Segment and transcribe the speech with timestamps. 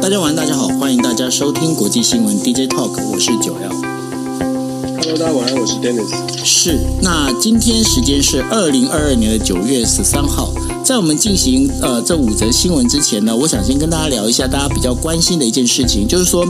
[0.00, 3.76] 大家晚安，大家好，欢迎大家收听国际新闻 DJ Talk，我是九 L。
[4.96, 6.08] Hello，大家晚安，我是 Dennis。
[6.42, 10.54] 是，那今天时间是二零二二年的九月十三号。
[10.82, 16.46] 在我们进行呃这五则新闻之前呢，我想先跟大家聊一下大家比较关心的一件事情，就是说，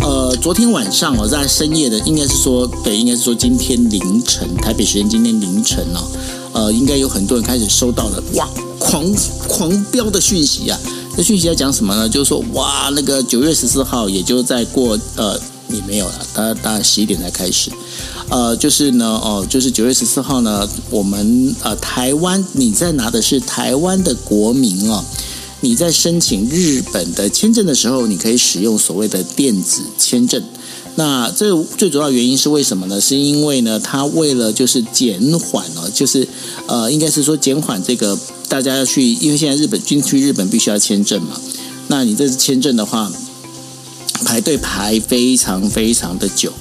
[0.00, 6.06] 呃，昨天晚上哦，在深夜的，应该是说，对，应该是说今天凌晨，台北时间今天凌晨哦，
[6.52, 8.48] 呃，应该有很多人开始收到了哇，
[8.78, 9.04] 狂
[9.48, 10.78] 狂飙的讯息啊！
[11.16, 12.08] 这讯息在讲什么呢？
[12.08, 17.70] 就是说，哇，那个九月十四号，也就在过呃，也没有了，大大概十一点才开始。
[18.30, 25.04] 呃，就是呢，哦，就是九月十四号呢，我们呃台湾，你在拿的是台湾的国民哦，
[25.60, 30.42] 你在申请日本的签证的时候，你可以使用所谓的电子签证。
[30.94, 33.00] 那这最主要原因是为什么呢？
[33.00, 36.28] 是因为呢，它为了就是减缓哦，就是
[36.66, 41.40] 呃，应该是说减缓这个大家要去，因为现在日本军去日本必须要签证嘛。
[41.88, 43.10] 那你这次签证的话，
[44.24, 46.52] 排队排非常非常的久。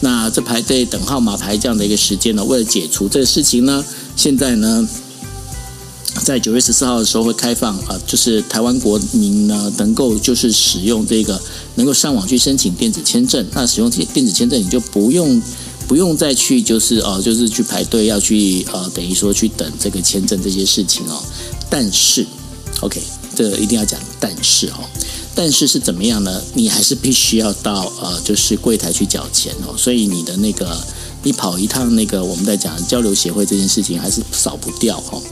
[0.00, 4.86] 那这排队等号码牌这样的一个时间呢，为了解除这个事情呢，现在呢，
[6.24, 11.40] 在九月十四号的时候会开放啊，就是台湾国民呢能够就是使用这个
[11.74, 13.46] 能够上网去申请电子签证。
[13.52, 15.40] 那使用电电子签证，你就不用
[15.86, 21.22] 不用再去就是哦，就是去排队要去呃，等于说去等这个签证这些事情哦。
[21.70, 22.26] 但是
[22.80, 23.00] ，OK，
[23.34, 24.84] 这一定要讲，但是哦。
[25.34, 26.42] 但是是怎么样呢？
[26.54, 29.74] 你还是必须要到呃，就是柜台去缴钱哦。
[29.78, 30.76] 所以你的那个，
[31.22, 35.22] 你跑一趟那个我们在讲交流协会这件事情还是少不掉哦。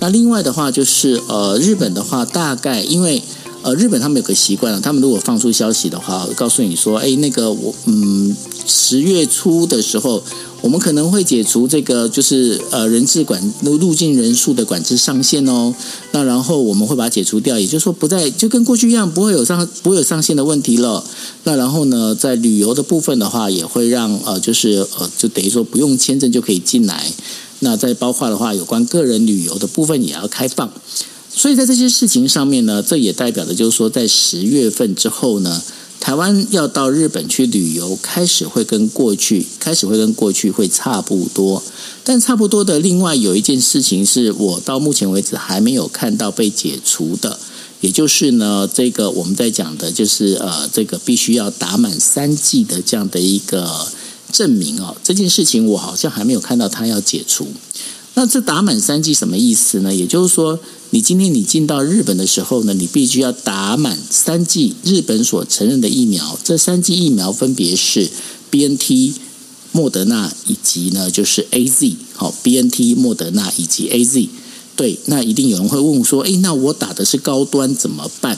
[0.00, 3.22] 那另外的话就是呃，日本的话大概因为
[3.62, 8.34] 呃，日本他们有个习惯了，他们如果放出消息的话，告诉你说，哎，那个我嗯，
[8.66, 10.22] 十月初的时候。
[10.60, 15.72] 我们可能会解除这个，就是呃人质管入境人数的管制上限哦。
[16.10, 21.04] 那然后我们会把它解除掉，也就是说不再就跟过去一样，不会有上不会有上限的问题了。
[21.44, 27.08] 那然后呢，在旅游的部分的话，也会让呃就是呃就等于说不用签证就可以进来。
[27.60, 30.70] 那再包括的话，有关个人旅游的部分也要开放。
[31.28, 35.62] 所以在这些事情上面呢，这也代表的就是说，在十月份之后呢。
[36.00, 41.60] 台湾要到日本去旅游，开始会跟过去开始会跟过去会差不多，
[42.04, 47.38] 但差不多的另外有一件事情是我到目前为止还没有看到被解除的，
[47.80, 53.68] 也就是呢，这个我们在讲的就是呃，这个必须要打满三剂的这样的一个
[54.32, 57.48] 证明哦，这件事情我好像还没有看到他要解除。
[58.14, 59.94] 那这打满三剂什么意思呢？
[59.94, 60.58] 也就是说，
[60.90, 66.36] 你今天你进到日本的时候呢，你必须要打满三剂日本所承认的疫苗。
[66.42, 68.10] 这三剂疫苗分别是
[68.50, 69.14] BNT、
[69.70, 71.94] 莫德纳以及呢就是 AZ。
[72.14, 74.28] 好，BNT、莫德纳以及 AZ。
[74.74, 78.36] 对，那一定有人会问说，诶，那我打的是高端怎么办？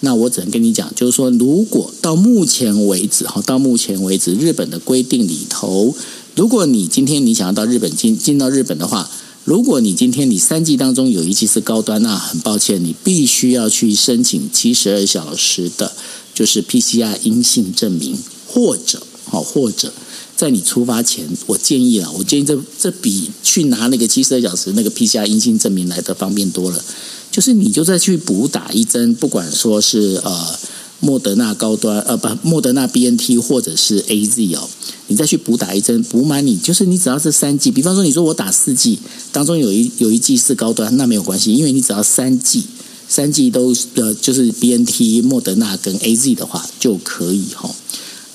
[0.00, 5.94] 那我只能跟你讲，就是说，如果到目前为止，哈，到目前为止，日本的规定里头。
[6.36, 9.10] 如果你今天你想要到日本进进到日本的话，
[9.44, 15.92] 如果你今天你三剂当中有一剂是高端，那很抱歉，你必须要去申请七十二小时的，
[16.32, 18.16] 就是 PCR 阴性证明，
[18.46, 19.92] 或者好，或者
[20.38, 26.82] 在你出发前，我建议啊，我建议这这比去拿那个七十二小时那个 PCR 阴性证明来得方便多了，
[27.30, 30.58] 就是你就再去补打一针，不管说是呃。
[31.00, 34.68] 莫德纳高端，呃，不，莫德纳 BNT 或者是 AZ 哦，
[35.06, 38.98] 你再去补打一针，补满你就是你只要是三剂，比方说你说我打四剂，
[39.30, 42.64] 当中有一有一剂是高端，那没有关系，因为你只要三剂，
[43.08, 47.72] 三剂都呃就是 BNT、莫德纳跟 AZ 的话就可以哈。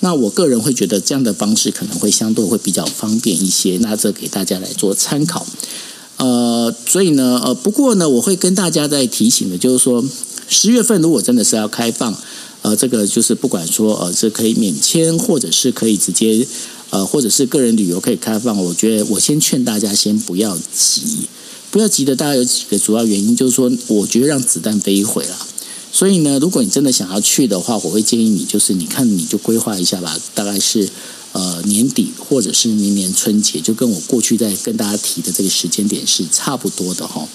[0.03, 5.47] 那我个人会觉得这样的方式可能会相对会比较方便一些，那这给大家来做参考。
[6.17, 10.03] 呃，所以呢，呃，不过呢，我会跟大家在提醒的，就是说
[10.49, 12.13] 十月份如果真的是要开放。
[12.63, 16.45] 呃，这个就是不管说呃，是可以免签，或者是可以直接
[16.91, 18.57] 呃，或者是个人旅游可以开放。
[18.57, 21.27] 我觉得我先劝大家先不要急，
[21.71, 22.15] 不要急的。
[22.15, 25.35] 大概有几个主要原因，就是说，我觉得让子弹飞一回了。
[25.93, 30.89] 所以呢，如果你真的想要去的话，我会建议你，就是你看你就规划一下吧，大概是
[31.31, 37.25] 呃年底或者是明年春节，就跟我过去在跟大家提的这个时间点是差不多的哈。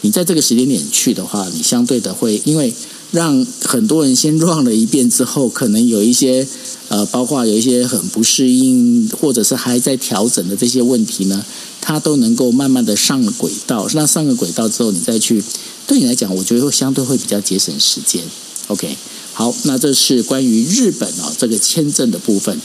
[0.00, 2.74] 你在这个时间点去的话，你相对的会因为。
[3.12, 6.46] 让很多人先转了一遍之后，可能有一些
[6.86, 11.44] 呃，包括有一些很不适应，或者是还在调整的这些问题呢，
[11.80, 13.88] 它都能够慢慢的上轨道。
[13.94, 15.42] 那上个轨道之后，你再去，
[15.90, 18.22] 对你来讲，我觉得会相对会比较节省时间。
[18.68, 18.96] OK，
[19.32, 22.56] 好，那这是关于日本哦这个签证的部分。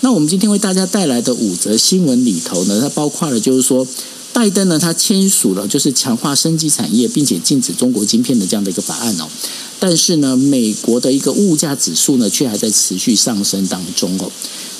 [0.00, 3.86] 那我们今天为大家带来的五则新闻里头呢，它包括了就是说。
[4.34, 9.28] 拜登呢，他签署了就是强化生技产业，并且禁止中国晶片的这样的一个法案哦。
[9.78, 14.32] 但是呢，美国的一个物价指数呢，却还在持续上升当中哦。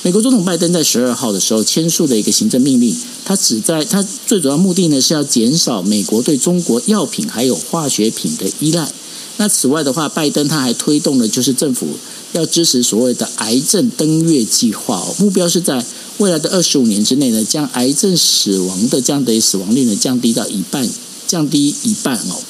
[0.05, 2.93] 美国总统拜登在十二号的时候签署的一个行政命令，
[3.25, 8.91] 他旨在他最主要目的呢是要减少美国对中国药品还有化学品的依赖。
[9.37, 11.87] 那此外的话，拜登他还推动了就是政府
[12.33, 15.85] 要支持所谓的癌症登月计划哦，目标是在
[16.19, 20.89] 未来的二十五年之内呢，将癌症死亡的这样的死亡率呢降低到一半，
[21.29, 22.43] 降低一半哦。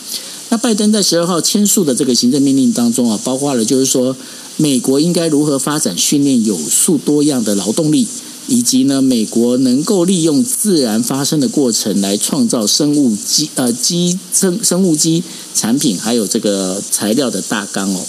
[0.48, 4.16] 那拜登在十二号签署的这个行政命令当中啊，包括了就是说。
[4.56, 8.06] 美国应该如何发展训练有素多样的劳动力，
[8.46, 15.22] 以及呢，美国能够利用自然发生的过程来创造生物基呃基生生物基
[15.54, 18.04] 产品，还有这个材料的大纲哦。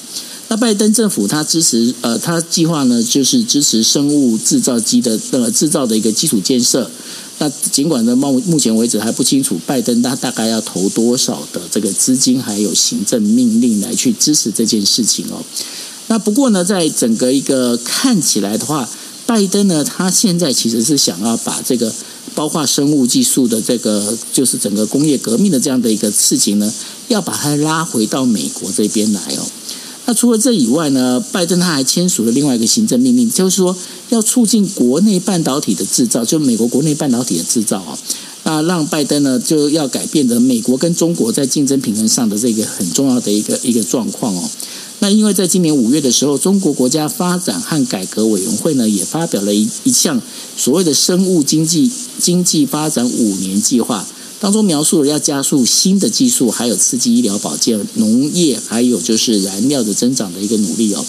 [0.50, 6.92] 那拜登政府他支持呃，他计划呢就是支持生物制造机的呃制造的一个基础建设。
[7.40, 15.44] 那尽管呢，目目前为止还不清楚拜登他大概要投多少的这个资金，还有行政命令来去支持这件事情哦。
[16.14, 18.88] 那不过呢，在整个一个看起来的话，
[19.26, 21.92] 拜登呢，他现在其实是想要把这个
[22.36, 26.72] 包括生物技术的这个，就是整个工业革命的这样的一个事情呢，
[27.08, 29.44] 要把它拉回到美国这边来哦。
[30.06, 33.76] 那除了这以外呢，拜登他还签署了另外一个行政命令，就是说
[34.10, 37.98] 要促进国内半导体的制造，就美国国内半导体的制造啊，
[38.44, 44.48] 那让拜登呢就要改变的美国跟中国在竞争平衡上的这个很重要的一个一个状况哦。
[45.04, 50.22] 那因为在今年五月的时候，中国国家发展和改革委员会呢也发表了一一项
[50.56, 54.08] 所谓的生物经济经济发展五年计划，
[54.40, 61.06] 当中描述了要加速新的技术，还有刺激医疗保健、农业，还有就是燃料的增长的一个努力哦。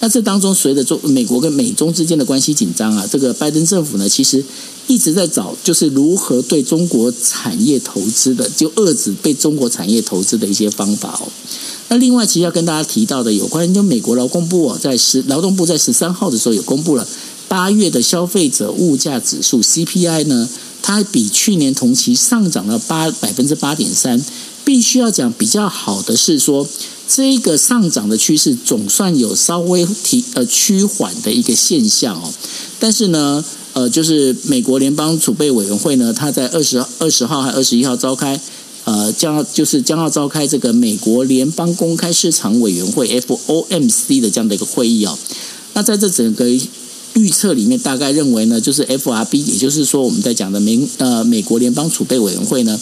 [0.00, 4.42] 那这当中随着中美国跟美中之间的关系紧张啊，这个拜登政府呢其实
[4.86, 11.28] 一直在找就是如何对中国产业投资的，就遏制被中国产业投资的一些方法哦。
[11.88, 17.06] 那另外，其实要跟大家提到的有关，就美国劳工部哦在十劳动部在十三号的时候有公布了
[17.46, 20.48] 八月的消费者物价指数 CPI 呢，
[20.82, 24.24] 它比去年同期上涨了八百分之八点三。
[24.64, 26.66] 必须要讲比较好的是说，
[27.08, 32.32] 这个上涨的趋势总算有稍微提呃趋缓的一个现象哦。
[32.78, 38.40] 但是呢，呃，就是美国联邦储备委员会呢，它在二十二十号还二十一号召开。
[38.84, 45.16] 呃，将要就是将要召开这个美国联邦公开市场委员会 FOMC 的这样的一个会议哦。
[45.74, 46.48] 那在这整个
[47.12, 52.80] 预测里面，大概认为呢，就是 FRB，也就是说我们在讲的美呃美国联邦储备委员会呢，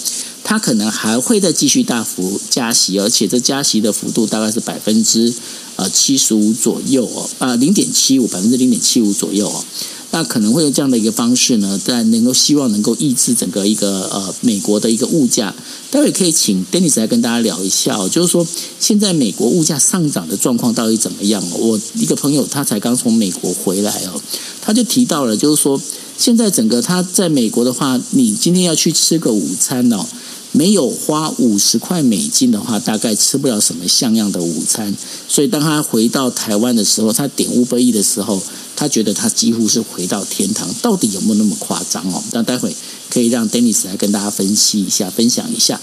[0.48, 5.30] 它可能还会再继续大幅加息，而且这加息的幅度大概是百分之
[5.76, 9.62] 呃七十五左右哦，啊零点七五百分之零点七五左右哦。
[10.10, 15.54] 那可能会用这样的一个方式呢，在能够希望能够抑制整个一个呃美国的一个物价。
[15.90, 18.46] 待会可以请 Dennis 来跟大家聊一下哦，就是说
[18.80, 21.44] 现在美国物价上涨的状况到底怎么样？
[21.58, 24.18] 我一个朋友他才刚从美国回来哦，
[24.62, 25.78] 他就提到了，就是说
[26.16, 30.06] 现在整个他在美国的话，你今天要去吃个午餐哦。
[30.52, 34.94] 没有花五十块美金的话，大概吃不了什么像样的午餐。
[35.28, 38.42] 所以当他回到台湾的时候，他点 Uber Eats 的时候，
[38.74, 40.68] 他觉得他几乎是回到天堂。
[40.80, 42.22] 到底有没有那么夸张哦？
[42.32, 42.74] 那待会
[43.10, 45.78] 可以让 Dennis 来跟大家分析一下，分享一下。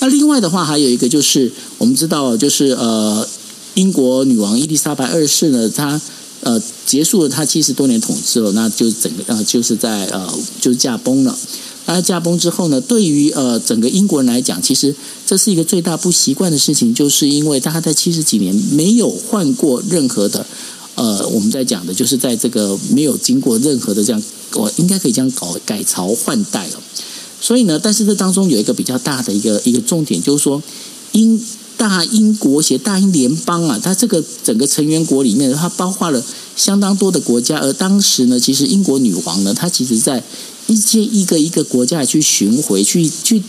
[0.00, 3.26] 那另外的话，还有一个就是我们知道，就是呃，
[3.74, 6.00] 英国女王伊丽莎白二世呢，她
[6.40, 11.38] 呃结束了她七十多年统治了，那就整个呃就是在呃就驾崩了。
[11.86, 14.92] 他驾崩之后呢，对于呃整个英国人来讲，其实
[15.24, 20.44] 这是一个最大不习惯的事情，就是因为他在七十几年没有换过任何的
[20.96, 24.20] 呃，我们在讲的就是在这个没有经过任何的这样，
[24.54, 26.80] 我应该可以这样搞改朝换代了。
[27.40, 30.60] 所以呢，但是这当中有一个比较大的一个一个重点，就是说
[31.12, 31.40] 英
[31.76, 36.20] 大英国协大英联邦啊，它这个整个成员国里面，它包括了
[36.56, 40.24] 相当多的国家，而当时呢，其实英国女王呢，她其实在。
[40.66, 43.42] 一些一个一个国家去巡回去去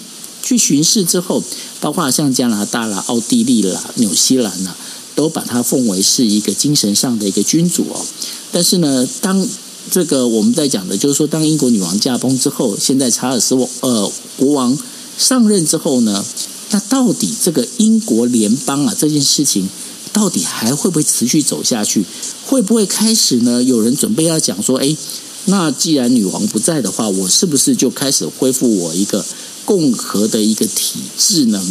[0.43, 1.43] 去巡视之后，
[1.81, 4.75] 包括像加拿大啦、奥地利啦、纽西兰啦，
[5.15, 8.05] 都把它奉为是一个精神上的一个君主哦。
[8.51, 9.47] 但是呢，当
[9.89, 14.77] 这个我们在讲的，就是说，当英国女王驾崩之后，现在查尔斯王呃国王
[15.17, 16.23] 上任之后呢，
[16.69, 19.67] 那到底这个英国联邦啊这件事情，
[20.13, 22.05] 到底还会不会持续走下去？
[22.45, 23.63] 会不会开始呢？
[23.63, 24.95] 有人准备要讲说，哎。
[25.49, 29.25] 那既然女王不在的话，我是不是就开始恢复我一个
[29.65, 31.65] 共和的一个体制呢？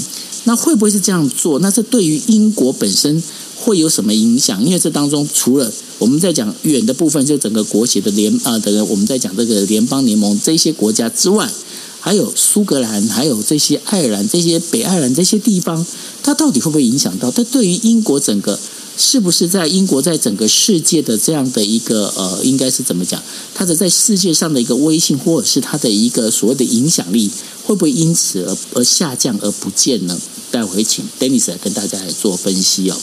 [0.44, 1.58] 那会不会是这样做？
[1.58, 3.22] 那这对于英国本身
[3.56, 4.64] 会有什么影响？
[4.64, 11.50] 因为这当中除了我们在讲远的部分，就整个国协的联啊，等于我们在讲这个联邦联盟这些国家之外，
[12.00, 15.84] 还有苏格兰，还有这些爱尔兰、这些北爱尔兰这些地方，
[16.22, 17.30] 它到底会不会影响到？
[17.30, 18.58] 它对于英国整个
[18.98, 23.22] 是不是在英国在整个世界的这样的一个呃，应该是怎么讲？
[23.54, 27.30] 它的在世界上的一个威信，或者是它的一个所谓的影响力，
[27.64, 30.18] 会不会因此而而下降而不见呢？
[30.50, 32.96] 待会请 Dennis 来跟大家来做分析哦。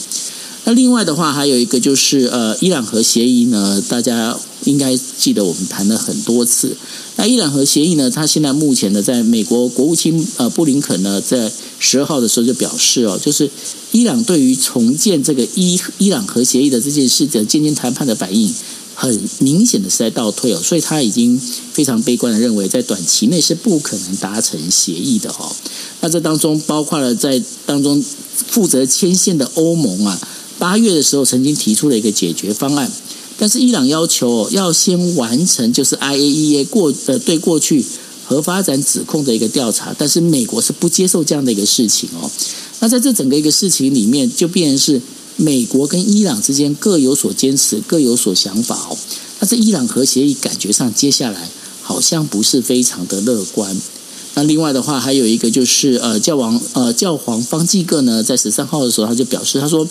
[0.66, 6.74] 那另外的话，还有一个就是呃，伊朗核协议呢，大家应该记得我们谈了很多次。
[7.16, 13.50] 那伊朗核协议呢，它现在目前呢，在美国国务卿呃布林肯呢，在十二号的时候就表示哦，就是
[13.92, 18.50] 伊朗对于重建这个伊伊朗核协议的这件事的渐渐谈判的反应，
[18.94, 21.38] 很明显的是在倒退哦，所以他已经
[21.74, 25.54] 非常悲观的认为，在短期内是不可能达成协议的哦。
[26.00, 28.02] 那这当中包括了在当中
[28.48, 30.18] 负责牵线的欧盟啊。
[30.58, 32.90] 八月的时候，曾经提出了一个解决方案，
[33.36, 37.84] 但是伊朗要求要先完成就是 IAEA 过呃对过去
[38.24, 42.30] 核发展指控的一个调查，但是美国是不接受这样的一个事情哦。
[42.80, 45.02] 那在这整个一个事情里面，就变成是
[45.36, 48.96] 美国跟伊朗之间各有所坚持，各有所想法哦。
[49.40, 51.48] 那这伊朗核协议感觉上接下来
[51.82, 53.76] 好像不是非常的乐观。
[54.34, 59.86] 那另外的话，还有一个就是呃，教王呃教皇方济各呢，在十三号的时候他就表示，他说。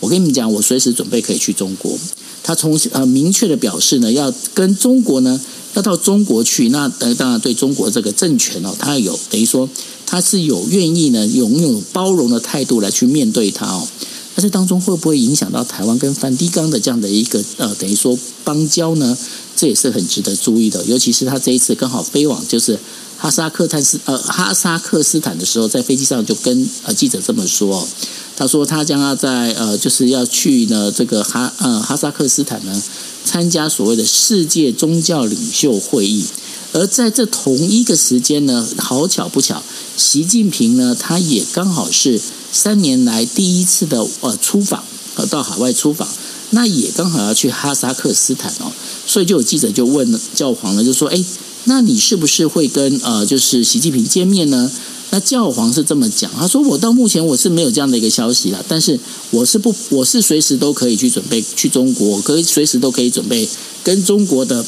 [0.00, 1.98] 我跟你们讲，我随时准备可以去中国。
[2.42, 5.40] 他从呃明确的表示呢，要跟中国呢，
[5.74, 6.68] 要到中国去。
[6.68, 9.68] 那呃当然对中国这个政权哦，他有等于说
[10.06, 13.88] 他是有愿意呢，拥有包容的态度来去面对他哦。
[14.36, 19.16] 那这当中会不会影响到台湾跟梵蒂冈的这样的一个呃等于说邦交呢？
[19.56, 20.84] 这也是很值得注意的。
[20.84, 22.78] 尤其是他这一次刚好飞往就是
[23.16, 27.88] 哈萨克斯呃哈萨克斯坦的时候，在飞机上就跟呃记者这么说。
[28.36, 32.82] 他说，他将要在呃，就是要去呢这个哈呃哈萨克斯坦呢
[33.24, 36.26] 参加所谓的世界宗教领袖会议，
[36.72, 39.62] 而在这同一个时间呢，好巧不巧，
[39.96, 42.20] 习近平呢他也刚好是
[42.52, 46.06] 三年来第一次的呃出访，呃到海外出访，
[46.50, 48.70] 那也刚好要去哈萨克斯坦哦，
[49.06, 51.24] 所以就有记者就问教皇呢，就说，哎，
[51.64, 54.70] 那你是不是会跟呃就是习近平见面呢？
[55.16, 63.48] 那教皇是这么讲，他说：“我到目前我是没有这样的一个消息啦，但是我是不，我是随时都可以去准备去中国，可以随时都可以准备
[63.82, 64.62] 跟中国的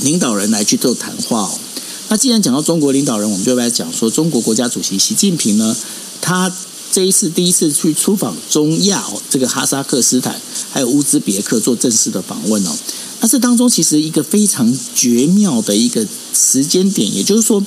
[0.00, 1.50] 领导人来去做谈话哦。
[2.08, 5.76] 那既然讲到中国领导人，我们就来讲说中国国家主席习近平呢，
[6.22, 6.50] 他
[6.90, 12.70] 这一次第一次去出访中亚，这个哈萨克斯坦还有乌兹别克做正式的访问哦。
[13.20, 17.62] 那这当中其实一个非常绝妙的一个时间点，也就是说。”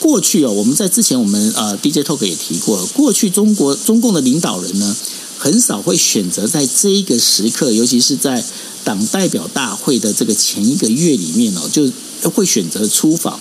[0.00, 4.96] 过去哦，我们在之前我们呃 DJ Talk 也提过，过去中国中共的领导人呢，
[5.38, 8.42] 很少会选择在这一个时刻，尤其是在
[8.82, 11.90] 党代表大会的这个前一个月里面哦，就
[12.30, 13.38] 会选择出访。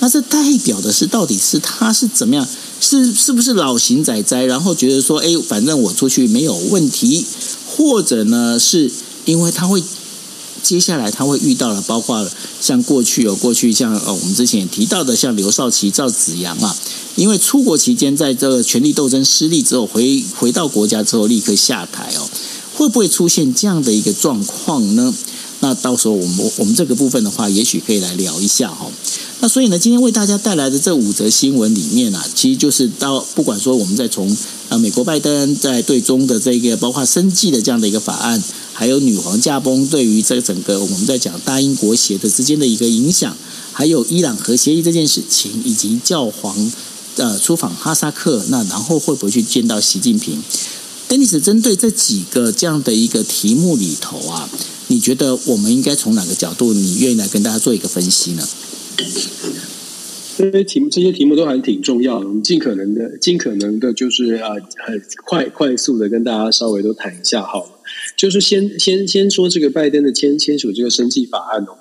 [0.00, 2.48] 那这代表的是到底是他是怎么样？
[2.80, 4.46] 是是不是老型仔仔？
[4.46, 7.26] 然后觉得说，哎，反正我出去没有问题，
[7.66, 8.90] 或者呢，是
[9.26, 9.82] 因为他会。
[10.68, 12.28] 接下来他会遇到了，包括
[12.60, 16.76] 像过去有过去像呃我们之前也提到的像刘少奇、赵紫阳啊，
[17.16, 22.28] 因为出国期间在这个权力斗争失利之后回回到国家之后立刻下台哦，
[22.74, 25.14] 会不会出现这样的一个状况呢？
[25.60, 28.90] 那到时候我们我们这个部分的话，也许可以来聊一下哈。
[29.40, 34.36] 那所以呢，今天为大家带来的这五则新闻里面啊，其实就是到不管说我们在从
[34.68, 38.42] 呃美国拜登在对中的这个包括生计的这样的一个法案。
[38.78, 43.36] 还有女皇驾崩对于这整个我们在讲大英国协的之间的一个影响，
[43.72, 46.70] 还有伊朗核协议这件事情，以及教皇
[47.16, 50.40] 呃出访哈萨克，那然后会不会去见到习近平
[51.08, 54.48] ？Denis 针对这几个这样的一个题目里头啊，
[54.86, 56.72] 你觉得我们应该从哪个角度？
[56.72, 58.48] 你愿意来跟大家做一个分析呢？
[60.36, 64.50] 这些题目这些题目都还挺重要的，我们尽可能的尽可能的，就是啊
[64.86, 67.70] 很快快速的跟大家稍微都谈一下好了。
[68.18, 71.78] 就是先先先说这个拜登的签签署这个生技法案哦。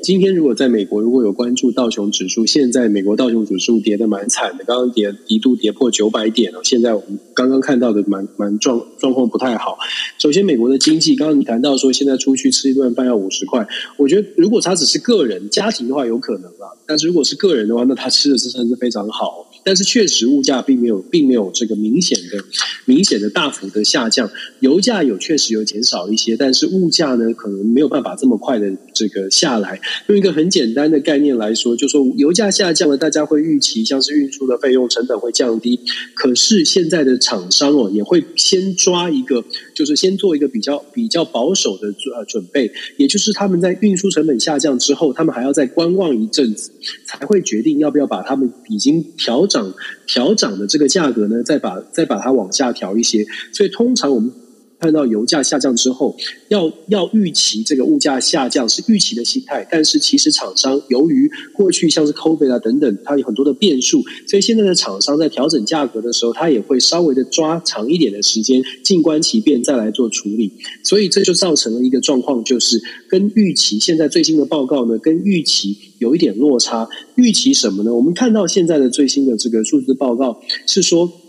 [0.00, 6.60] 今天如果在美国如果有关注道琼指数，现在美国道琼指数跌得蛮惨的，刚刚跌一度跌破九百点了。
[6.62, 9.76] 现在我们刚刚看到的蛮蛮状状况不太好。
[10.18, 13.66] 首先，美国的经济，刚刚你谈到说现在出去吃一顿饭要五十块，
[13.96, 19.49] 我觉得如果他只是个人家庭的话有可能啦，但是如果是个人的话，那他吃的是真的是非常好。
[19.64, 22.44] 但是确实物价并没有并没有这个明显的
[22.84, 29.80] 明显的大幅的下降，油价有确实有减少一些，但是物价呢可能没有办法这么快的这个下来。
[30.06, 35.78] 用一个很简单的概念来说，就说油价下降了，大家会预期像是运输的费用成本会降低，
[36.14, 46.72] 可是现在的厂商哦也会先抓一个，就是先做一个比较比较保守的呃准备，也就是他们在运输成本下降之后，他们还要再观望一阵子，
[47.06, 49.74] 才会决定要不要把他们已经调涨
[50.06, 53.26] 调涨的这个价格呢，再把再把它往下调一些。
[53.52, 54.32] 所以通常我们。
[54.80, 56.16] 看到油价下降之后，
[56.48, 70.50] 要要预期这个物价下降是预期的心态，但是其实厂商由于过去像是 COVID 啊等等，它有很多的变数，所以现在的厂商在调整价格的时候，它也会稍微的抓长一点的时间，静观其变再来做处理。
[70.82, 76.88] 所以这就造成了一个状况，就是跟预期现在最新的报告呢，跟预期有一点落差。
[77.16, 77.94] 预期什么呢？
[77.94, 81.19] 我们看到现在的最新的这个数字报告是说。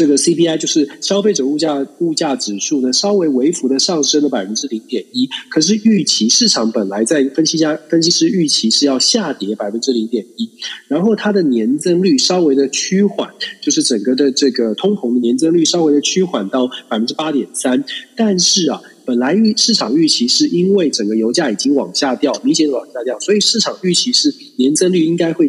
[0.00, 10.48] 这个 CPI 就是消费者物价物价指数呢，稍微微幅的上升了百分之零点一，可是预期市场本来在分析家分析师预期是要下跌百分之零点一，
[10.88, 13.28] 然后它的年增率稍微的趋缓，
[13.60, 17.84] 就是整个的这个通膨的年增率稍微的趋缓到百分之八点三，
[18.16, 25.46] 但是啊，本来预市场预期是因为整个油价已经往下掉，明显往下掉，所以市场预期是年增率应该会。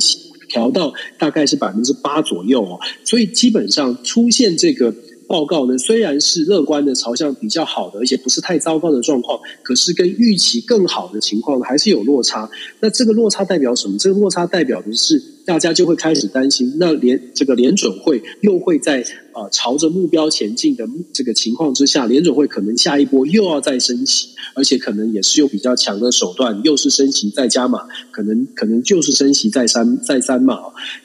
[0.51, 4.93] 调到大概是百分之八左右哦，所以基本上出现这个
[5.31, 12.50] 报告呢，虽然是乐观的，朝向比较好的，而且不是太糟糕的状况，可是跟预期更好的情况，还是有落差。
[12.81, 13.97] 那这个落差代表什么？
[13.97, 15.23] 这个落差代表的是。
[15.43, 27.79] 大家就会开始担心，那联这个联准会又会在呃朝着目标前进的这个情况之下，联准会可能下一波又要再升息，而且可能也是用比较强的手段，又是升息再加码，
[28.11, 30.59] 可能可能就是升息再三再三码，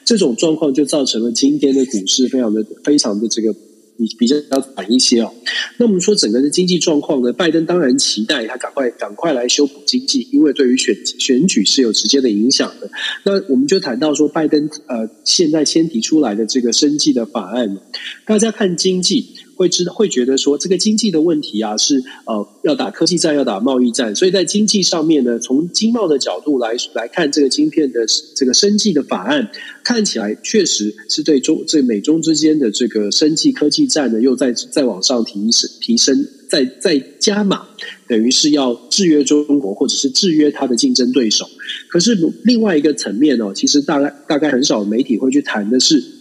[0.05, 3.53] 这种状况就造成了今天的股市非常的非常的这个。
[3.97, 5.33] 比比较要短一些哦。
[5.77, 7.33] 那我们说整个的经济状况呢？
[7.33, 12.89] 拜登当然期待他赶快赶快来修补经济，因为对于选选举是有直接的影响的。
[13.23, 17.77] 那我们就谈到说，拜登呃现在先提出来的这个生计的法案，
[18.25, 19.33] 大家看经济。
[19.57, 29.49] 会知道会觉得说，这个经济的问题啊，是呃要打科技战，要打贸易战，所以在经济上面呢，从经贸的角度来来看，这个晶片的这个生技的法案，
[29.83, 37.67] 看起来确实是对中这美中之间的这个生技科技战呢，又在再往上提升提升，再再加码，
[38.07, 41.49] 等于是要制约中国，或者是制约它的竞争对手。
[41.89, 46.16] 可是另外一个层面哦，其实大概大概很少媒体会去谈的是。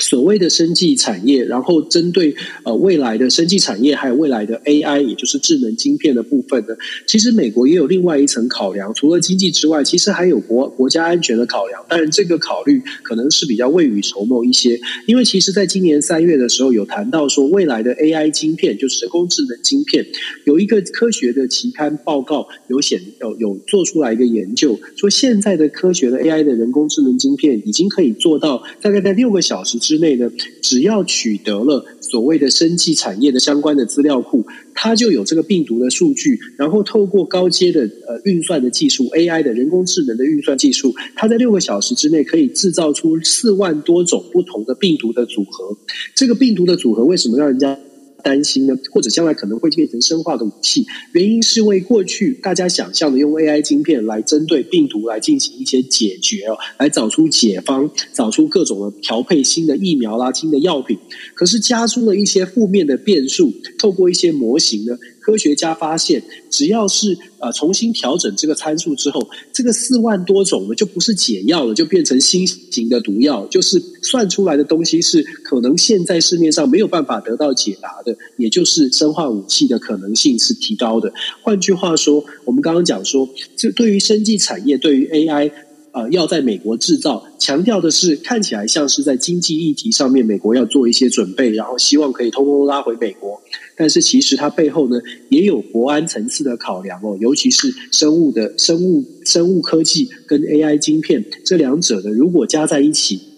[0.00, 2.34] 所谓的生技产业，然后针对
[2.64, 6.74] 呃未来的生技产业，还有未来的 AI，也就是智能晶片的部分呢，
[7.06, 11.84] 其实美国也有另外一层考量，除了经济之外，其实还有国国家安全的考量。
[11.88, 20.06] 当然，这个考虑可能是比较未雨绸缪一些，因为其实在今年三月的时候有谈到说，未来的 AI 晶片，就是人工智能晶片，
[20.44, 30.30] 有一个科学的期刊报告有显有有做出来一个研究，说现在的科学的 AI 的人工智能晶片已经可以做到大概在六个小时之内呢，
[30.62, 45.76] 只要取得了所谓的生技产业的相关的资料库，它就有这个病毒的数据，然后透过高阶的呃运算的技术，AI 的人工智能的运算技术，它在六个小时之内可以制造出四万多种不同的病毒的组合。
[46.14, 47.76] 这个病毒的组合为什么让人家
[48.20, 48.74] 担心呢？
[48.92, 50.86] 或者将来可能会变成生化的武器？
[51.12, 60.98] 原因是为过去大家想象的用 AI 晶片来针对病毒来进行一些解决哦，来找出解方，找出各种的调配新的疫苗啦、新的药品。
[61.34, 64.96] 可是加出了一些负面的变数，透过一些模型呢。
[65.20, 73.46] 科学家发现，只要是呃重新调整这个参数之后，这个四万多种呢就不是解药了，就变成新型的毒药。
[73.46, 81.12] 就是算出来的东西是可能现在市面上没有办法得到解答的，也就是生化武器的可能性是提高的。
[81.42, 85.52] 换句话说，我们刚刚讲说，这对于生技产业，对于 AI。
[85.92, 93.40] 呃，要在美国制造，强调的是看起来像是在经济议题上面，美国要做一些准备，然后希望可以通通拉回美国。
[93.76, 95.00] 但是其实它背后呢，
[95.30, 103.29] 也有国安层次的考量哦，尤其是生物的生物生物科技跟 AI 晶片这两者呢，如果加在一起。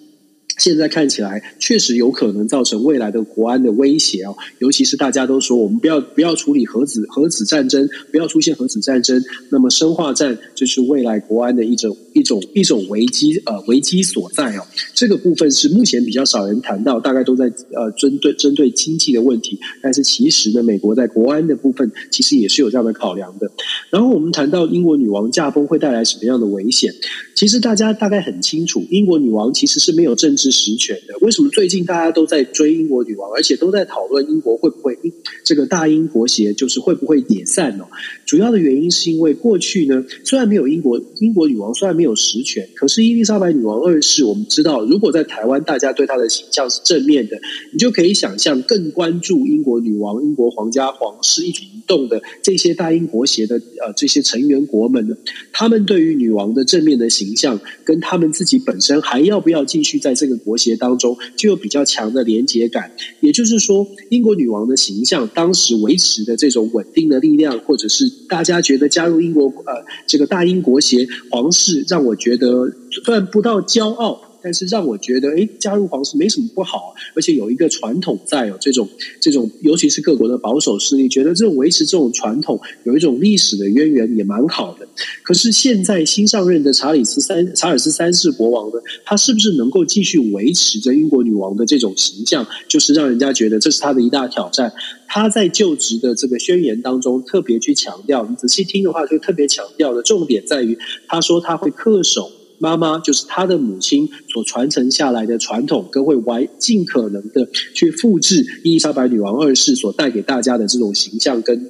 [0.63, 9.21] 现在看起来确实有可能造成未来的国安的威胁哦，尤其是大家都说我们不要不要处理核子核子战争，不要出现核子战争，
[9.51, 14.63] 那么生化战就是未来国安的一种一种一种危机呃危机所在哦。
[14.95, 23.51] 这个部分是目前比较少人谈到，大概都在呃针对针对经济的问题，但是其实呢，美国在国安的部分其实也是有这样的考量的。
[23.91, 26.95] 然后我们谈到英国女王驾崩会带来什么样的危险？
[27.35, 31.17] 其实大家大概很清楚，英国女王其实是没有政治实权的。
[31.21, 34.97] 为什么最近大家都在追英国女王，而且都在讨论英国会不会
[35.45, 37.85] 这个大英国协就是会不会解散呢？
[38.27, 47.37] 主要的原因是因为过去呢，虽然没有英国英国女王，虽然没有实权，可是伊丽莎白女王二世，我们知道，如果在台湾大家对她的形象是正面的，
[47.73, 55.17] 你就可以想象更关注英国女王、英国皇家皇室一举一动的这些大英国协的呃这些成员国们呢，
[55.53, 62.91] 他们对于女王的正面的形形象，跟他们自己本身还要不要继续在这个国协当中，就有比较强的连结感。
[63.21, 68.11] 也就是说，英国女王的形象当时维持的这种稳定的力量，或者是。
[68.29, 72.73] 大家觉得加入英国呃这个大英国协皇室，让我觉得
[73.05, 78.89] 算不到骄傲，但是让我觉得诶加入皇室没什么不好，而且有一个传统在哦，这种
[79.21, 84.87] 这种尤其是各国的保守势力觉得这种维持这种传统有一种历史的渊源也蛮好的。
[85.23, 88.75] 可是现在新上任的查理斯三查尔斯三世国王呢，
[89.05, 94.73] 他是不是能够继续维持着英国女王的这种形象，就是让人家觉得这是他的一大挑战。
[95.15, 102.31] 他在就职的这个宣言当中特别去强调，你仔细听的话，就特别强调的重点在于，他说他会恪守
[102.63, 111.69] 妈妈，就是他的母亲所传承下来的传统，跟会完尽可能的去复制伊丽莎白女王二世所带给大家的这种形象跟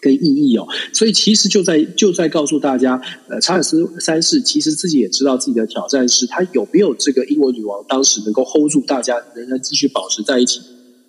[0.00, 0.68] 跟意义哦。
[0.92, 10.60] 所以其实就在就在告诉大家，呃，查尔斯三世其实自己也知道自己的挑战是，他有没有这个英国女王当时能够 hold 住大家，仍然继续保持在一起。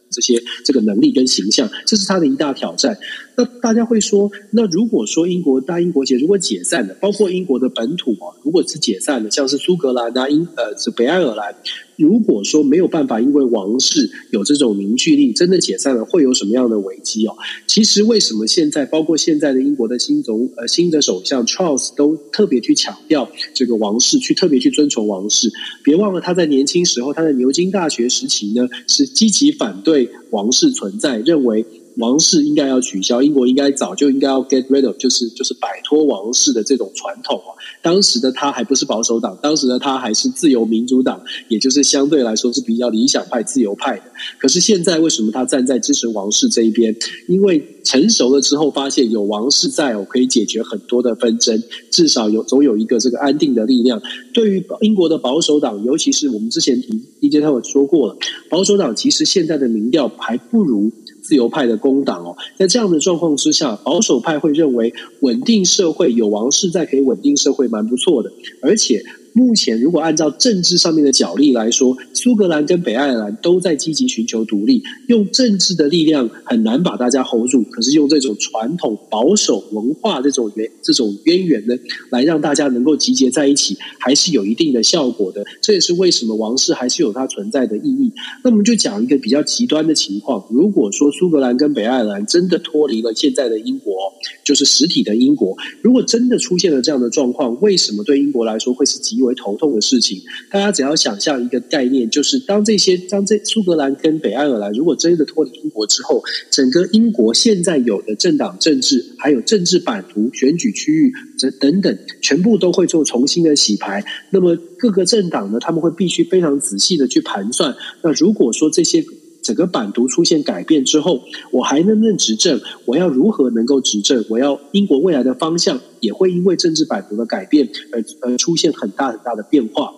[0.09, 2.95] 这些这个能力跟形象，这是他的一大挑战。
[3.35, 11.55] 那大家会说，那如果说英国大英国协如果解散了，包括英国的本土啊，如果是解散了，像是苏格兰啊、英呃是北爱尔兰，
[11.95, 17.35] 如果说没有办法，因为王室有这种凝聚力，真的解散了，会有什么样的危机哦？
[17.65, 25.51] 其实为什么现在包括现在的英国的新总呃新的首相 Charles 都特别去强调这个王室，去特别去遵从王室？
[25.83, 31.65] 别忘了他在年轻时候，他在牛津大学时期呢，是积极反对王室存在，认为。
[31.97, 37.53] 王室应该要取消，英国应该早就应该要 get rid of，就是就是摆脱王室的这种传统啊。
[37.81, 44.03] 当时的他还不是保守党，当时的他还是自由民主党，也就是相对来说是比较理想派、自由派的。
[44.39, 46.95] 可是现在为什么他站在支持王室这一边？
[47.27, 54.01] 因为成熟了之后，发现有王室在，我可以解决很多的纷争，至少有总有一个这个安定的力量。
[54.33, 56.81] 对于英国的保守党，尤其是我们之前
[57.21, 58.17] DJ 他有说过了，
[58.49, 60.91] 保守党其实现在的民调还不如。
[61.33, 69.03] 自由派的工党哦，在这样的状况之下，保守派会认为稳定社会有王室在可以稳定社会蛮不错的，而且。
[69.33, 77.63] 目前，如果按照政治上面的角力来说，苏格兰跟北爱尔兰都在积极寻求独立，用政治的力量很难把大家 hold 住。
[77.63, 81.75] 可是用这种传统保守文化这种源这种渊源呢，
[82.11, 85.43] 来让大家能够集结在一起，还是有一定的效果的。
[85.61, 88.11] 这也是为什么王室还是有它存在的意义。
[88.43, 114.03] 那我们就讲一个比较极端的情况：如果说苏格兰跟北爱尔兰真的脱离了现在的英国，就是实体的英国，如果真的出现了这样的状况，为什么对英国来说会是极为头痛的事情，大家只要想象一个概念，就是当这些当这苏格兰跟北爱尔兰如果真的脱离英国之后，整个英国现在有的政党政治，还有政治版图、选举区域这等等，全部都会做重新的洗牌。
[114.31, 117.75] 那么各个政党呢，他们会必须非常仔细的去盘算。
[118.01, 119.03] 那如果说这些
[119.43, 122.59] 整个版图出现改变之后，我还能不能执政？
[122.85, 124.25] 我要如何能够执政？
[124.29, 129.93] 我要英国未来的方向也会因为政治版图的改变而而出现很大很大的变化。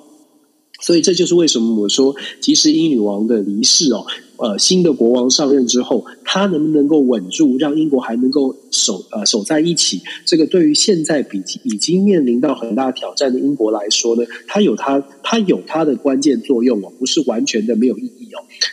[0.82, 4.06] 所以这就是为什么我说，即使英女王的离世哦，
[4.36, 10.02] 呃，新的国王上任之后，他能不能够稳住，让英国还能够守呃守在一起？
[10.26, 18.25] 这个对于现在比已经面临到很大挑战的英国来说呢，它有它它有它的关键作用哦，不是完全的没有意义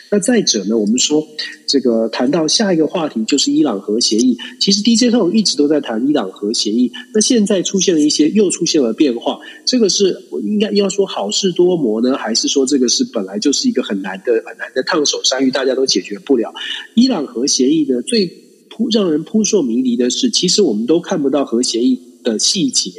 [0.09, 1.25] 那再者呢，我们说
[1.67, 4.37] 这个谈到下一个话题就是伊朗核协议。
[4.59, 6.91] 其实 DJT 一直都在谈伊朗核协议。
[7.13, 9.39] 那现在出现了一些，又出现了变化。
[9.65, 16.53] 这个是应该要说好事多磨呢，还是说这个是本来就是一个很难的、很难的烫手山芋，大家都解决不了？
[16.95, 18.25] 伊朗核协议呢，最
[18.69, 22.91] 扑让人扑朔迷离的是，其实我们都看不到核协议的细节。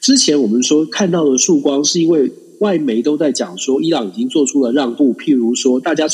[0.00, 6.06] 之前我们说看到的曙光，是因为外媒都在讲说，伊朗已经做出了让步，譬如说大家。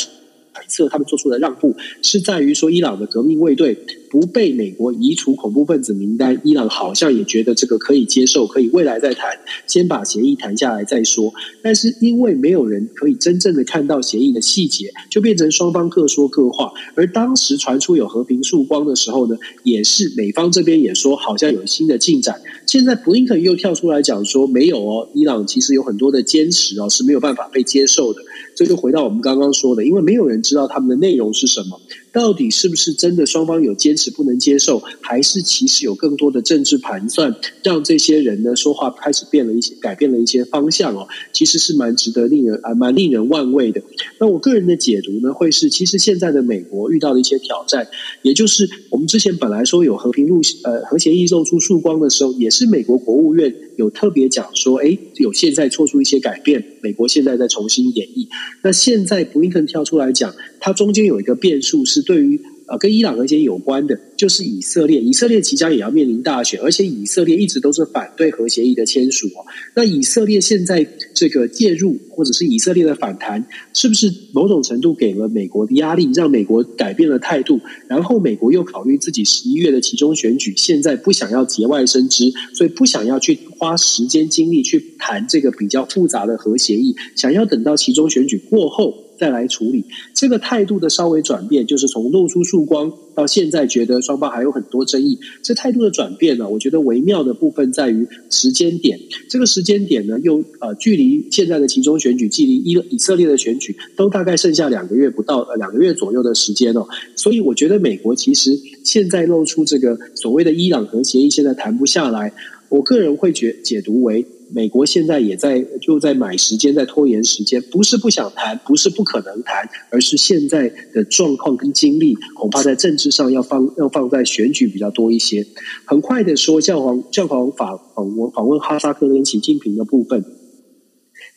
[0.59, 3.79] 揣测他们做出的让步是在于说，伊朗的革命卫队
[4.11, 9.31] 不被美国移除恐怖分子名单，伊朗好像也觉得这个可以接受，可以未来再谈，
[9.67, 11.33] 先把协议谈下来再说。
[11.63, 16.73] 但是因为没有人可以真正的看到协议的细节，就变成双方各说各话。
[16.95, 22.41] 而当时传出有和平曙光的时候呢，也是美方这边也说好像有新的进展。
[22.67, 28.21] 现在布林肯又跳出来讲说没有哦，伊朗其实有很多的坚持哦，是没有办法被接受的。
[28.55, 31.81] 这就回到我们刚刚说的，因为没有人知道他们的内容是什么，
[32.13, 43.83] 到底是不是真的双方有坚持不能接受，还是其实有更多的政治盘算，让这些人呢说话开始变了一些，改变了一些方向哦，其实是蛮值得令人啊蛮令人万味的。
[44.19, 47.87] 那我个人的解读呢，会是其实现在的美国遇到的一些挑战，
[48.23, 58.27] 也就是我们之前本来说有和平路呃和协议露出曙光的时候，也是美国国务院有特别讲说，哎，有现在做出一些改变，美国现在在重新演绎。
[58.65, 65.01] 那现在布林肯跳出来讲，它中间有一个变数是对于呃跟伊朗和解有关的，就是以色列。
[65.01, 69.45] 以色列即将也要面临大选，而且以色列一直都是反对核协议的签署哦。
[69.75, 77.59] 那以色列现在这个介入，或者是以色列的反弹，是不是某种程度给了美国的压力，让美国改变了态度？
[77.89, 89.08] 然后美国又考虑自己十一月的其中选举，现在不想要节外生枝，所以不想要去花时间精力去谈这个比较复杂的核协议，想要等到其中选举过后。
[89.19, 95.19] 再来处理这个态度的稍微转变，就是从露出曙光到现在觉得双方还有很多争议。
[95.43, 98.99] 这态度的转变呢，我觉得微妙的部分在于时间点。
[99.29, 106.87] 这个时间点呢，又呃距离现在的其中选举，距离以以色列的选举都大概剩下两个月不到，呃两个月左右的时间哦。
[107.17, 112.33] 所以我觉得美国其实现在露出这个所谓的伊朗核协议现在谈不下来，
[112.69, 114.25] 我个人会觉解读为。
[114.51, 125.47] 美国现在也在就在买时间，在拖延时间，不是不想谈，不是不可能谈，而是现在的状况跟精力恐怕在政治上要放 要放在选举比较多一些。
[125.85, 130.25] 很快的说，教皇教皇访访问访问哈萨克跟习近平的部分，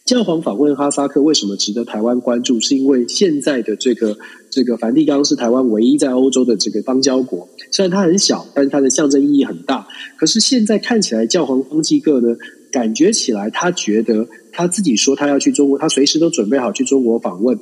[0.06, 2.62] 教皇访问哈萨克为什么值得台湾关注？
[2.62, 4.17] 是因为现在的这个
[4.50, 9.86] 这个梵蒂冈是台湾唯一在欧洲的这个邦交国，虽然它很小，但是它的象征意义很大。
[10.17, 12.38] 可是现在看起来，教皇方济各呢？
[12.72, 17.60] 感觉起来，他觉得他自己说他要去中国，他随时都准备好去中国访问。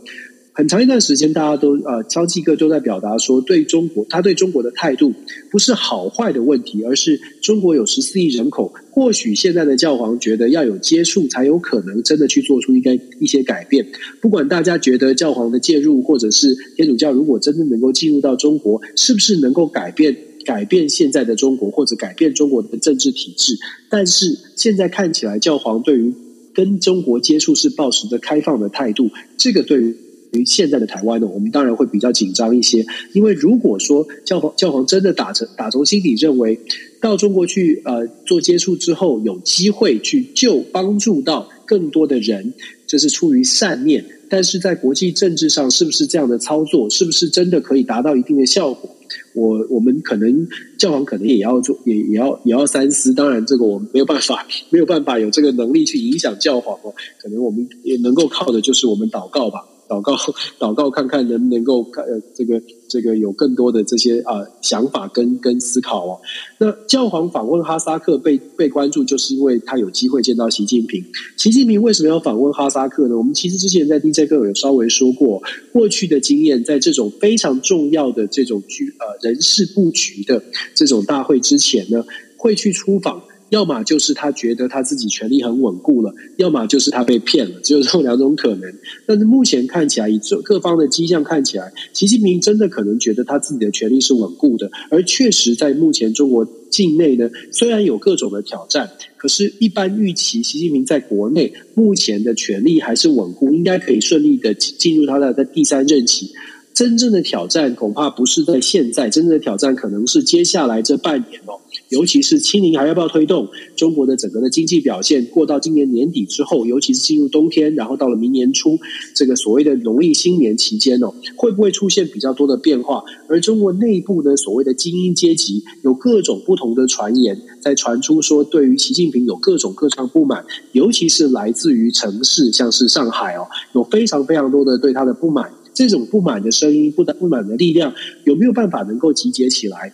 [0.52, 5.14] 很长一段时间，大家都呃，方济各都在表达说，对中国，他对中国的态度
[5.50, 13.88] 不是好坏的问题，而是中国有十四亿人口，或许现在的教皇觉得要有接触，才有可能真的去做出一个一些改变。
[14.20, 20.18] 不管大家觉得教皇的介入，或者是天主教如果真的能够进入到中国，是不是能够改变？
[20.46, 23.58] 改变现在的中国，或者改变中国的政治体制，
[23.90, 26.14] 但是现在看起来，教皇对于
[26.54, 29.10] 跟中国接触是抱持着开放的态度。
[29.38, 29.96] 这个对于
[30.32, 32.86] 于现在的台湾呢，我们当然会比较紧张一些。
[33.14, 36.60] 因为如果说教皇教皇真的打成打从心底认为
[37.02, 42.54] 到中国去呃做接触之后，有机会去救帮助到更多的人，
[42.86, 44.06] 这是出于善念。
[44.30, 48.96] 但是在国际政治上，是不是这样的操作，是不是真的可以达到一定的效果？
[49.34, 53.14] 我我们可能教皇可能也要做，也也要也要三思。
[53.14, 56.94] 当然，这个我们没有办法， 没有办法有这个能力去影响教皇哦。
[57.22, 59.66] 可能我们也能够靠的就是我们祷告吧。
[59.90, 60.16] 祷告，
[60.60, 66.22] 祷告，看看能不能够看呃，这个这个有更多的这些啊、呃、想法跟跟思考哦。
[66.60, 71.04] 那教皇访问哈萨克被被关注，就是因为他有机会见到习近平。
[71.38, 73.18] 习近平为什么要访问哈萨克呢？
[73.18, 75.42] 我们其实之前在 DJ 课有稍微说过，
[75.74, 80.44] 过去的经验，在这种非常重要的这种局呃人事布局的
[80.76, 82.06] 这种大会之前呢，
[82.38, 83.24] 会去出访。
[83.50, 88.74] 要么就是他觉得他自己权力很稳固了，要么就是他被骗了，只有这 两种可能。
[89.06, 106.32] 但是目前看起来，以各方的迹象看起来，习近平真的可能觉得他自己的权力是稳固的，而确实在目前中国境内呢，虽然有各种的挑战，可是一般预期习近平在国内目前的权力还是稳固，应该可以顺利的进入他的在第三任期。
[106.72, 111.60] 真正的挑战恐怕不是在现在，真正的挑战可能是接下来这半年哦。
[111.90, 113.50] 尤其是清零还要不要推动？
[113.76, 118.78] 中国的整个的经济表现过到今年年底之后，尤其是进入冬天，然后到了明年初，
[119.16, 123.04] 这个所谓的农历新年期间哦，会不会出现比较多的变化？
[123.28, 135.52] 而中国内部呢，所谓的精英阶级有各种不同的传言在传出，说对于习近平有各种各样不满，尤其是来自于城市，像是上海哦，有非常非常多的对他的不满。
[135.74, 137.94] 这种不满的声音、不不满的力量，
[138.26, 139.94] 有没有办法能够集结起来？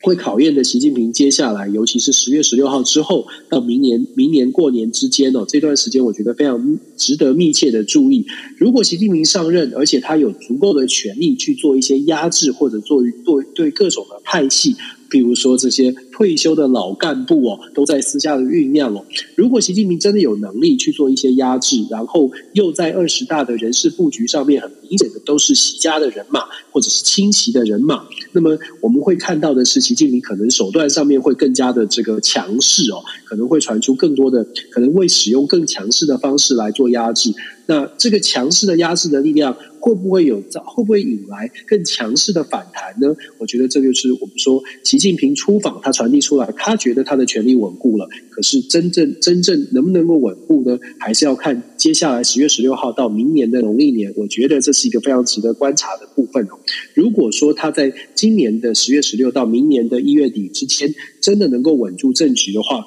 [0.00, 8.24] 会考验的习近平接下来，尤其是十月十六号之后到明年明年过年之间哦，这段时间我觉得非常值得密切的注意。
[8.56, 14.76] 如果习近平上任，而且他有足够的权力去做一些压制，或者做对对各种的派系。
[15.08, 19.04] 比如说这些退休的老干部哦，都在私下的酝酿哦。
[19.36, 26.40] 如果习近平真的有能力去做一些压制，然后又在二十大的人事布局上面很明显的都是习家的人马，
[26.70, 37.32] 或者是亲习的人马，那么我们会看到的是，习近平可能手段上面会更加的这个强势哦，可能会传出更多的，可能会使用更强势的方式来做压制。
[37.66, 39.56] 那这个强势的压制的力量。
[39.80, 43.14] 会不会有造会不会引来更强势的反弹呢？
[43.38, 48.08] 我觉得这就是我们说习近平出访，他传递出来，他觉得他的权力稳固了。
[48.30, 50.78] 可是真正真正能不能够稳固呢？
[50.98, 54.12] 还是要看接下来十月十六号到明年的农历年。
[54.16, 56.58] 我觉得这是一个非常值得观察的部分哦。
[56.94, 62.84] 如果说他在今年的十月十六到明年的一月底之间真的能够稳住政局的话，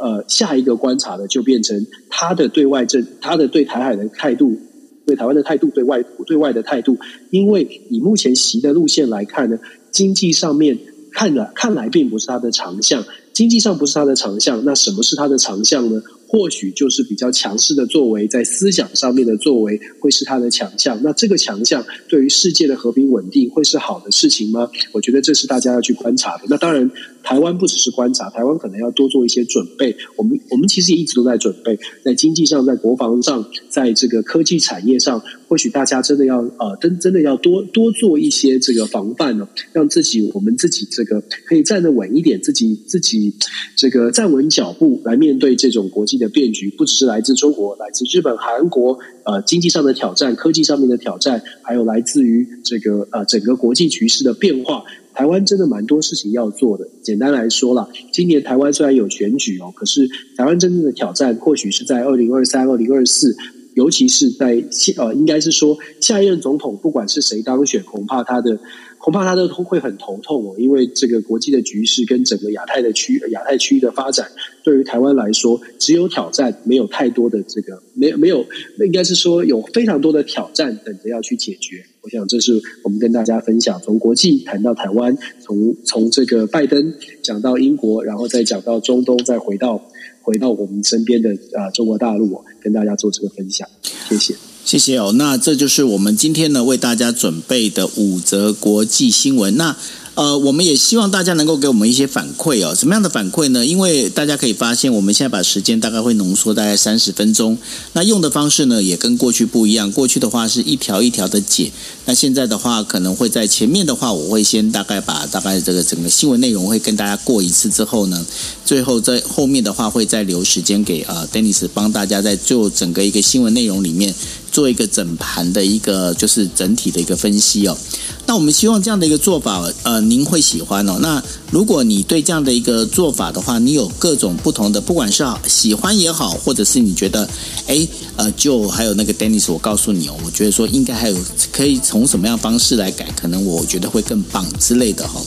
[0.00, 4.58] 呃，下一个观察的就变成他的对外政，他的对台海的态度。
[5.06, 6.96] 对台湾的态度，对外对外的态度，
[7.30, 9.58] 因为以目前习的路线来看呢，
[9.90, 10.78] 经济上面
[11.12, 16.02] 看了看来并不是他的长项，经济上不是他的长项，那什么是他的长项呢？
[16.26, 21.00] 或许就是比较强势的作为，在思想上面的作为会是他的强项。
[21.04, 24.68] 那这个强项对于世界的和平稳定会是好的事情吗？
[24.90, 26.44] 我觉得这是大家要去观察的。
[26.48, 26.90] 那当然，
[27.24, 29.96] 台湾不只是观察，台湾可能要多做一些准备。
[30.16, 43.34] 我们我们其实也一直都在准备，在经济上，在国防上，在这个科技产业上，或许大家真的要呃，真真的要多多做一些这个防范呢，让自己我们自己这个可以站得稳一点，自己自己
[43.74, 54.84] 这个站稳脚步来面对这种国际的变局，不只是来自中国，来自日本、韩国，呃，经济上的挑战，科技上面的挑战，还有来自于这个呃整个国际局势的变化。
[55.14, 56.88] 台湾真的蛮多事情要做的。
[57.02, 63.36] 简单来说啦，今年台湾虽然有选举哦，可是台湾真正的挑战或许是在二零二三、二零二四，
[63.74, 68.58] 尤其是在下呃，应该是说下一任总统不管是谁当选，恐怕他的。
[68.96, 74.26] 恐怕他都会很头痛哦，因为这个国际的局势跟整个亚太的区亚太区域的发展，
[74.62, 78.46] 对于台湾来说只有挑战，没有太多的这个没有没有，
[78.78, 81.84] 应该是说有非常多的挑战等着要去解决。
[82.00, 89.82] 我想这是我们跟大家分享，从国际谈到台湾，从从这个拜登讲到英国，然后再讲到中东，再回到
[90.24, 93.68] 回到我们身边的啊、中国大陆，跟大家做这个分享，
[94.08, 94.34] 谢谢。
[94.64, 99.58] 谢谢哦，那这就是我们今天呢为大家准备的五则国际新闻。
[99.58, 99.76] 那
[100.14, 102.72] 呃，我们也希望大家能够给我们一些反馈哦。
[102.72, 103.66] 什么样的反馈呢？
[103.66, 107.58] 因为大家可以发现，我们现在把时间大概会浓缩大概三十分钟。
[107.94, 109.90] 那用的方式呢，也跟过去不一样。
[109.90, 111.72] 过去的话是一条一条的解，
[112.04, 118.24] 那现在的话可能会在前面的话，我会先大概把大概这个整个新闻内容会跟大家过一次之后呢，
[118.64, 124.14] 最后在后面的话会再留时间给呃，Denis 帮大家在做整个一个新闻内容里面。
[124.54, 127.76] 做一个整盘的一个就是整体的一个分析哦。
[128.26, 130.96] 那我们希望这样的一个做法，呃，您会喜欢哦。
[131.00, 137.28] 那如果你对这样的一个做法的话，你有各种不同的，不管是喜欢也好，或者是你觉得，
[137.66, 141.16] 诶，呃，就还有那个 Dennis，我告诉你哦，我觉得说应该还有
[141.52, 145.20] 可以从什么样方式来改，可能我觉得会更棒之类的哈、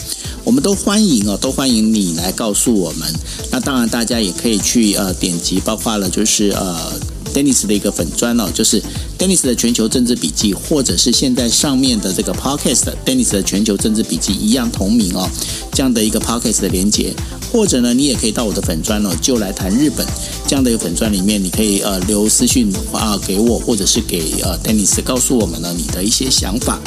[0.44, 3.14] 我们都欢迎哦，都欢迎你来告诉我们。
[3.52, 6.92] 那当然，大家也可以去呃点击，包括了就是呃。
[7.34, 8.82] Dennis 的一个粉砖哦，就是
[9.18, 15.30] Dennis 的全球政治笔记，或者是现在上面的这个 Podcast Dennis 的全球政治笔记一样同名哦，
[15.72, 17.14] 这样的一个 Podcast 的连接，
[17.52, 20.06] 或者呢，你也可以到我的粉砖哦，就来谈日本
[20.48, 26.80] 这样的一个粉砖里面，你可以呃留私讯啊给我，或者是给呃 Dennis 告诉我们呢你的一些想法。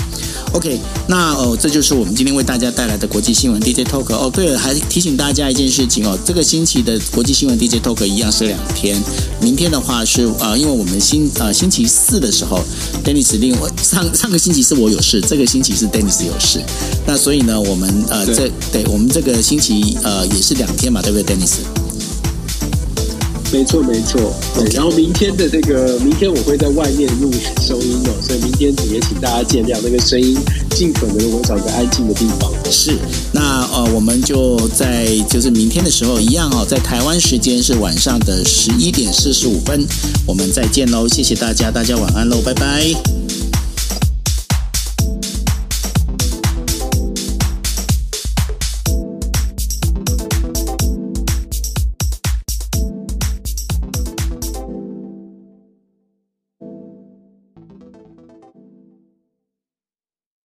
[0.52, 4.28] OK，那哦，这就是我们今天为大家带来的国际新闻 DJ Talk 哦。
[4.32, 9.00] 对了，还提醒大家一件事情哦，这个星期的国际新闻 DJ Talk 一样是两天。
[9.40, 12.60] 明天的话是呃，因为我们星呃星期四的时候
[13.04, 16.60] ，Dennis 另外上上个星期是我有事，这个星期是 Dennis 有事。
[17.06, 21.79] 那所以呢，我们呃这对我们这个星期呃也是两天嘛，对不对，Dennis？
[23.52, 24.32] 没错，没错。
[24.54, 30.38] 对然后明天的这个，明天我会在外面录收音哦，所以明天也请大家见谅，那个声音
[30.70, 32.50] 尽可能的我找个安静的地方。
[32.70, 32.92] 是，
[33.32, 39.84] 那呃，我们就在就是明天的时候一样哦，在台湾时间是晚上的十一点四十五分，
[40.24, 43.29] 我们再见喽，谢谢大家，大家晚安喽，拜拜。